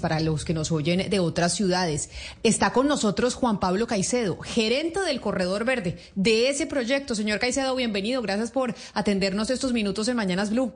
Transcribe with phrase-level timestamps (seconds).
[0.00, 2.10] para los que nos oyen de otras ciudades.
[2.42, 7.14] Está con nosotros Juan Pablo Caicedo, gerente del Corredor Verde de ese proyecto.
[7.14, 8.20] Señor Caicedo, bienvenido.
[8.20, 10.74] Gracias por atendernos estos minutos en Mañanas Blue.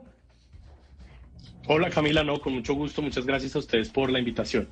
[1.67, 3.01] Hola Camila, no, con mucho gusto.
[3.01, 4.67] Muchas gracias a ustedes por la invitación.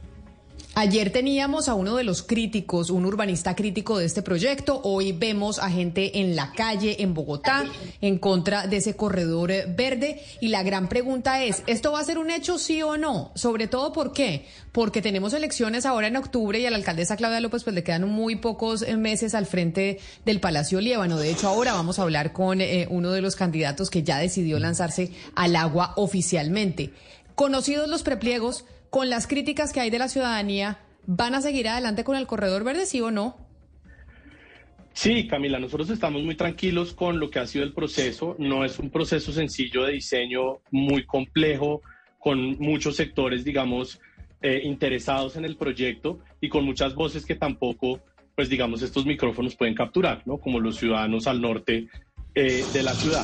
[0.74, 4.80] Ayer teníamos a uno de los críticos, un urbanista crítico de este proyecto.
[4.86, 7.66] Hoy vemos a gente en la calle en Bogotá
[8.00, 10.24] en contra de ese corredor verde.
[10.40, 13.34] Y la gran pregunta es, ¿esto va a ser un hecho sí o no?
[13.36, 14.46] Sobre todo, ¿por qué?
[14.72, 18.08] Porque tenemos elecciones ahora en octubre y a la alcaldesa Claudia López pues le quedan
[18.08, 21.18] muy pocos meses al frente del Palacio Líbano.
[21.18, 24.58] De hecho, ahora vamos a hablar con eh, uno de los candidatos que ya decidió
[24.58, 26.94] lanzarse al agua oficialmente.
[27.36, 32.04] Conocidos los prepliegos, con las críticas que hay de la ciudadanía, ¿van a seguir adelante
[32.04, 33.38] con el corredor verde, sí o no?
[34.92, 38.36] Sí, Camila, nosotros estamos muy tranquilos con lo que ha sido el proceso.
[38.38, 41.82] No es un proceso sencillo de diseño, muy complejo,
[42.20, 44.02] con muchos sectores, digamos,
[44.42, 48.02] eh, interesados en el proyecto y con muchas voces que tampoco,
[48.36, 50.38] pues digamos, estos micrófonos pueden capturar, ¿no?
[50.38, 51.88] Como los ciudadanos al norte
[52.36, 53.24] eh, de la ciudad.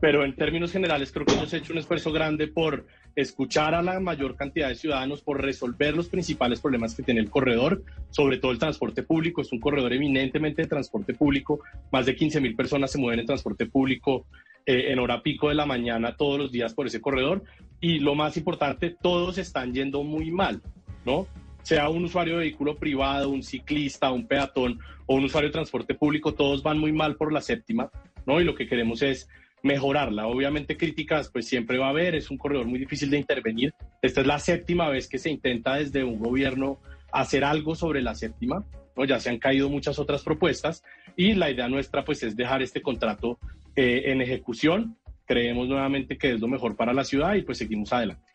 [0.00, 2.86] Pero en términos generales creo que hemos hecho un esfuerzo grande por
[3.20, 7.28] escuchar a la mayor cantidad de ciudadanos, por resolver los principales problemas que tiene el
[7.28, 9.40] corredor, sobre todo el transporte público.
[9.40, 11.58] Es un corredor eminentemente de transporte público.
[11.90, 14.26] Más de 15 mil personas se mueven en transporte público
[14.64, 17.42] eh, en hora pico de la mañana todos los días por ese corredor.
[17.80, 20.62] Y lo más importante, todos están yendo muy mal,
[21.04, 21.26] ¿no?
[21.62, 25.94] Sea un usuario de vehículo privado, un ciclista, un peatón o un usuario de transporte
[25.94, 27.90] público, todos van muy mal por la séptima,
[28.26, 28.40] ¿no?
[28.40, 29.28] Y lo que queremos es
[29.62, 30.26] mejorarla.
[30.26, 33.74] Obviamente críticas pues siempre va a haber, es un corredor muy difícil de intervenir.
[34.02, 36.80] Esta es la séptima vez que se intenta desde un gobierno
[37.12, 38.64] hacer algo sobre la séptima,
[38.96, 39.04] ¿no?
[39.04, 40.82] ya se han caído muchas otras propuestas
[41.16, 43.38] y la idea nuestra pues es dejar este contrato
[43.76, 44.96] eh, en ejecución.
[45.24, 48.27] Creemos nuevamente que es lo mejor para la ciudad y pues seguimos adelante.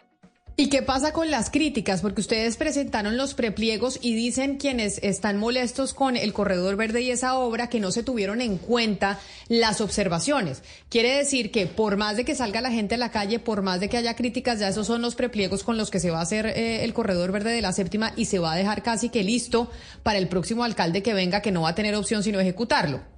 [0.55, 2.01] ¿Y qué pasa con las críticas?
[2.01, 7.09] Porque ustedes presentaron los prepliegos y dicen quienes están molestos con el Corredor Verde y
[7.09, 10.61] esa obra que no se tuvieron en cuenta las observaciones.
[10.89, 13.79] Quiere decir que por más de que salga la gente a la calle, por más
[13.79, 16.23] de que haya críticas, ya esos son los prepliegos con los que se va a
[16.23, 19.23] hacer eh, el Corredor Verde de la séptima y se va a dejar casi que
[19.23, 19.71] listo
[20.03, 23.12] para el próximo alcalde que venga que no va a tener opción sino ejecutarlo.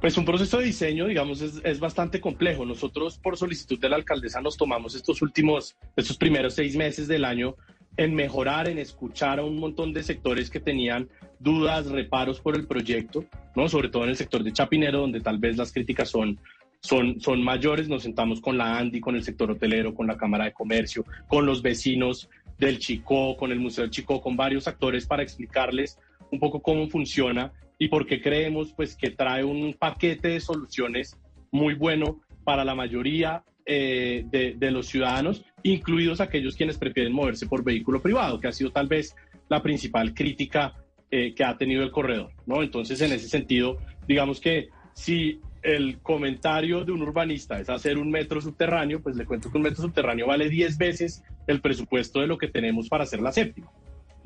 [0.00, 2.66] Pues un proceso de diseño, digamos, es, bastante complejo.
[2.66, 7.24] Nosotros, por solicitud de la alcaldesa, nos tomamos estos últimos, estos primeros seis meses del
[7.24, 7.56] año
[7.96, 11.08] en mejorar, en escuchar a un montón de sectores que tenían
[11.38, 13.24] dudas, reparos por el proyecto,
[13.54, 13.70] ¿no?
[13.70, 16.38] Sobre todo en el sector de Chapinero, donde tal vez las críticas son,
[16.80, 17.88] son, son mayores.
[17.88, 21.46] Nos sentamos con la ANDI, con el sector hotelero, con la Cámara de Comercio, con
[21.46, 25.98] los vecinos del Chicó, con el Museo del Chicó, con varios actores para explicarles
[26.30, 31.16] un poco cómo funciona y porque creemos pues que trae un paquete de soluciones
[31.50, 37.64] muy bueno para la mayoría eh, de, los ciudadanos, incluidos aquellos quienes prefieren moverse por
[37.64, 39.16] vehículo privado, que ha sido tal vez
[39.48, 40.74] la principal crítica
[41.10, 42.62] eh, que ha tenido el corredor, ¿no?
[42.62, 48.08] Entonces, en ese sentido, digamos que si el comentario de un urbanista es hacer un
[48.08, 52.28] metro subterráneo, pues le cuento que un metro subterráneo vale 10 veces el presupuesto de
[52.28, 53.72] lo que tenemos para hacer la séptima,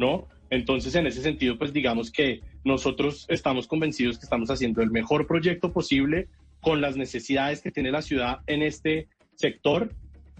[0.00, 0.26] ¿no?
[0.48, 5.26] Entonces, en ese sentido, pues digamos que nosotros estamos convencidos que estamos haciendo el mejor
[5.26, 6.26] proyecto posible
[6.60, 9.06] con las necesidades que tiene la ciudad en este
[9.36, 9.94] sector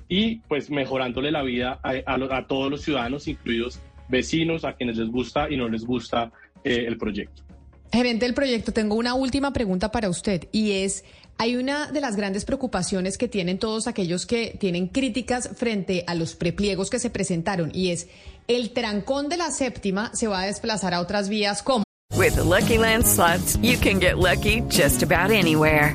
[0.09, 5.49] y pues mejorándole la vida a, todos los ciudadanos, incluidos vecinos, a quienes les gusta
[5.49, 6.33] y no les gusta
[6.65, 7.45] eh, el proyecto.
[7.93, 11.05] Gerente del proyecto, tengo una última pregunta para usted y es,
[11.39, 16.15] hay una de las grandes preocupaciones que tienen todos aquellos que tienen críticas frente a
[16.15, 18.07] los prepliegos que se presentaron y es,
[18.47, 21.83] el trancón de la séptima se va a desplazar a otras vías como...
[22.17, 23.05] With Lucky Land
[23.61, 25.95] you can get lucky just about anywhere.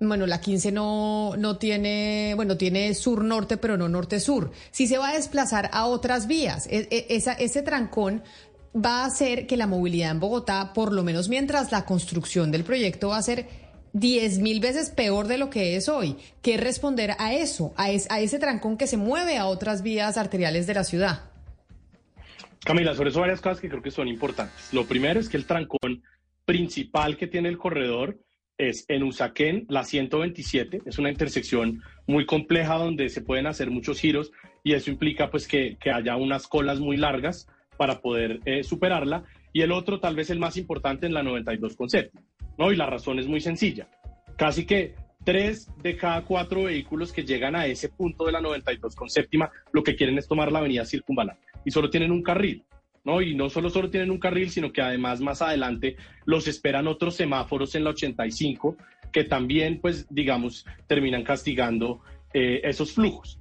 [0.00, 4.50] bueno, la 15 no, no tiene, bueno, tiene sur-norte, pero no norte-sur.
[4.70, 8.22] Si se va a desplazar a otras vías, e, e, ese trancón
[8.74, 12.64] va a hacer que la movilidad en Bogotá, por lo menos mientras la construcción del
[12.64, 13.48] proyecto va a ser
[13.94, 16.16] 10 mil veces peor de lo que es hoy.
[16.42, 20.66] ¿Qué responder a eso, a, a ese trancón que se mueve a otras vías arteriales
[20.66, 21.30] de la ciudad?
[22.64, 24.72] Camila, sobre eso varias cosas que creo que son importantes.
[24.72, 26.02] Lo primero es que el trancón
[26.44, 28.18] principal que tiene el corredor
[28.58, 34.00] es en Usaquén, la 127, es una intersección muy compleja donde se pueden hacer muchos
[34.00, 34.32] giros
[34.64, 39.24] y eso implica pues que, haya unas colas muy largas para poder eh, superarla.
[39.52, 41.88] Y el otro, tal vez el más importante, en la 92 con
[42.58, 42.72] ¿no?
[42.72, 43.88] Y la razón es muy sencilla.
[44.36, 44.94] Casi que
[45.24, 49.50] tres de cada cuatro vehículos que llegan a ese punto de la 92 con séptima,
[49.72, 52.64] lo que quieren es tomar la avenida circunvalar y solo tienen un carril.
[53.06, 53.22] ¿No?
[53.22, 57.14] Y no solo, solo tienen un carril, sino que además más adelante los esperan otros
[57.14, 58.76] semáforos en la 85
[59.12, 62.00] que también, pues, digamos, terminan castigando
[62.34, 63.40] eh, esos flujos.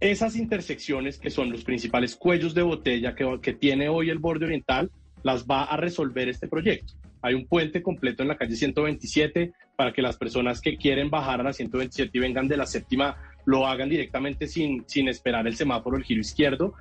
[0.00, 4.46] Esas intersecciones, que son los principales cuellos de botella que, que tiene hoy el borde
[4.46, 4.90] oriental,
[5.22, 6.92] las va a resolver este proyecto.
[7.22, 11.40] Hay un puente completo en la calle 127 para que las personas que quieren bajar
[11.40, 13.16] a la 127 y vengan de la séptima
[13.46, 16.74] lo hagan directamente sin, sin esperar el semáforo, el giro izquierdo.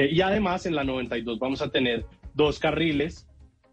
[0.00, 3.26] Eh, y además en la 92 vamos a tener dos carriles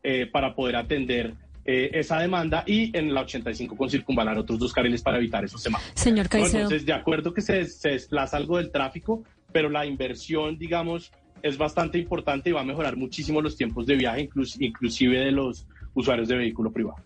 [0.04, 4.74] eh, para poder atender eh, esa demanda y en la 85 con circunvalar otros dos
[4.74, 5.94] carriles para evitar esos semáforos.
[5.98, 6.64] Señor Caicedo.
[6.64, 11.58] Entonces, de acuerdo que se, se desplaza algo del tráfico, pero la inversión, digamos, es
[11.58, 14.30] bastante importante y va a mejorar muchísimo los tiempos de viaje,
[14.60, 16.98] inclusive de los usuarios de vehículo privado.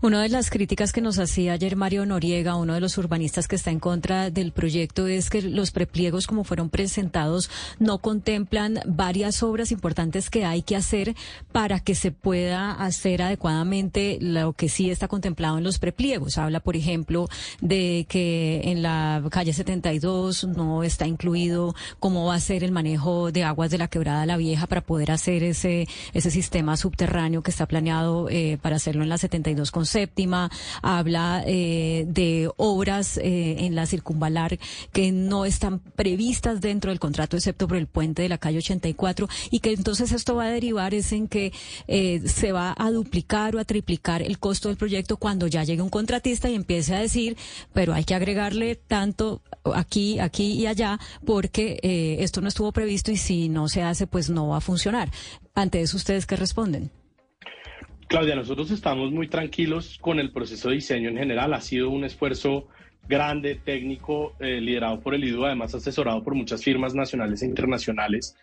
[0.00, 3.56] Una de las críticas que nos hacía ayer Mario Noriega, uno de los urbanistas que
[3.56, 9.42] está en contra del proyecto, es que los prepliegos como fueron presentados no contemplan varias
[9.42, 11.14] obras importantes que hay que hacer
[11.52, 16.36] para que se pueda hacer adecuadamente lo que sí está contemplado en los prepliegos.
[16.36, 17.28] Habla, por ejemplo,
[17.60, 23.32] de que en la calle 72 no está incluido cómo va a ser el manejo
[23.32, 27.50] de aguas de la quebrada La Vieja para poder hacer ese, ese sistema subterráneo que
[27.50, 30.50] está planeado eh, para hacerlo en la 72 con séptima,
[30.82, 34.58] habla eh, de obras eh, en la circunvalar
[34.92, 39.28] que no están previstas dentro del contrato, excepto por el puente de la calle 84,
[39.50, 41.52] y que entonces esto va a derivar es en que
[41.86, 45.82] eh, se va a duplicar o a triplicar el costo del proyecto cuando ya llegue
[45.82, 47.36] un contratista y empiece a decir,
[47.72, 49.42] pero hay que agregarle tanto
[49.74, 51.78] aquí, aquí y allá, porque
[52.20, 55.10] esto no estuvo previsto y si no se hace, pues no va a funcionar.
[55.54, 57.01] Ante eso, ¿ustedes qué responden?
[58.12, 61.54] Claudia, nosotros estamos muy tranquilos con el proceso de diseño en general.
[61.54, 62.68] Ha sido un esfuerzo
[63.08, 68.36] grande, técnico, eh, liderado por el IDU, además asesorado por muchas firmas nacionales e internacionales.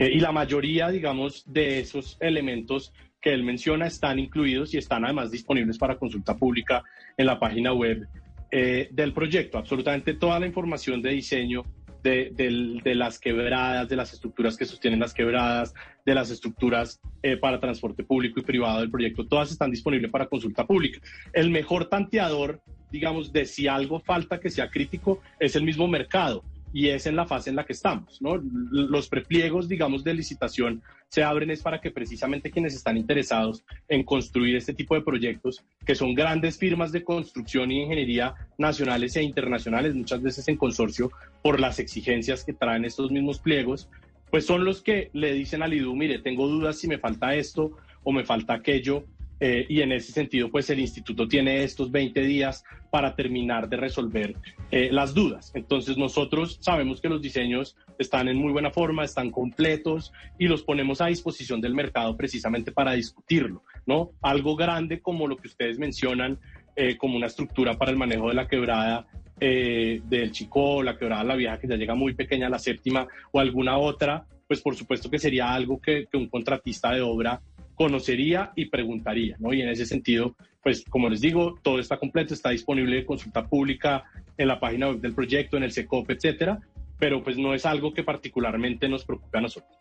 [0.00, 5.04] Eh, y la mayoría, digamos, de esos elementos que él menciona están incluidos y están
[5.04, 6.82] además disponibles para consulta pública
[7.16, 8.08] en la página web
[8.50, 9.58] eh, del proyecto.
[9.58, 11.62] Absolutamente toda la información de diseño
[12.04, 15.74] de, las quebradas, de las estructuras que sostienen las quebradas,
[16.04, 20.26] de las estructuras eh, para transporte público y privado del proyecto, todas están disponibles para
[20.26, 21.00] consulta pública.
[21.32, 22.60] El mejor tanteador,
[22.90, 26.44] digamos, de si algo falta que sea crítico es el mismo mercado
[26.74, 28.18] y es en la fase en la que estamos.
[28.20, 34.02] Los prepliegos, digamos, de licitación se abren es para que precisamente quienes están interesados en
[34.02, 39.22] construir este tipo de proyectos, que son grandes firmas de construcción y ingeniería nacionales e
[39.22, 41.12] internacionales, muchas veces en consorcio
[41.42, 43.88] por las exigencias que traen estos mismos pliegos,
[44.32, 47.76] pues son los que le dicen al IDU, mire, tengo dudas si me falta esto
[48.02, 49.04] o me falta aquello,
[49.40, 53.76] eh, y en ese sentido, pues el instituto tiene estos 20 días para terminar de
[53.76, 54.36] resolver
[54.70, 55.50] eh, las dudas.
[55.54, 60.62] Entonces nosotros sabemos que los diseños están en muy buena forma, están completos y los
[60.62, 64.12] ponemos a disposición del mercado precisamente para discutirlo, ¿no?
[64.22, 66.38] Algo grande como lo que ustedes mencionan,
[66.76, 71.34] eh, como una estructura para el manejo de la quebrada del Chico, la quebrada La
[71.34, 75.18] Vieja, que ya llega muy pequeña la séptima, o alguna otra, pues por supuesto que
[75.18, 77.42] sería algo que un contratista de obra
[77.74, 79.52] conocería y preguntaría, ¿no?
[79.52, 83.46] Y en ese sentido, pues como les digo, todo está completo, está disponible de consulta
[83.46, 84.04] pública
[84.36, 86.60] en la página web del proyecto, en el SECOP, etcétera,
[86.98, 89.76] pero pues no es algo que particularmente nos preocupe a nosotros.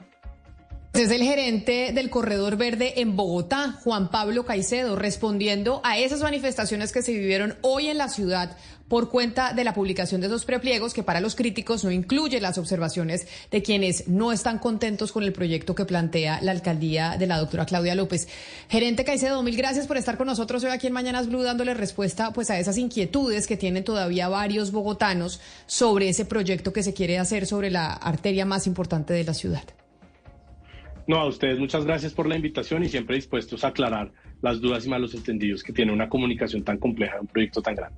[0.94, 6.92] Es el gerente del Corredor Verde en Bogotá, Juan Pablo Caicedo, respondiendo a esas manifestaciones
[6.92, 8.56] que se vivieron hoy en la ciudad
[8.88, 12.58] por cuenta de la publicación de esos prepliegos que para los críticos no incluye las
[12.58, 17.38] observaciones de quienes no están contentos con el proyecto que plantea la alcaldía de la
[17.38, 18.28] doctora Claudia López.
[18.70, 22.34] Gerente Caicedo, mil gracias por estar con nosotros hoy aquí en Mañanas Blue dándole respuesta
[22.34, 27.18] pues a esas inquietudes que tienen todavía varios bogotanos sobre ese proyecto que se quiere
[27.18, 29.63] hacer sobre la arteria más importante de la ciudad.
[31.06, 34.12] No, a ustedes muchas gracias por la invitación y siempre dispuestos a aclarar
[34.42, 37.75] las dudas y malos entendidos que tiene una comunicación tan compleja de un proyecto tan
[37.75, 37.98] grande.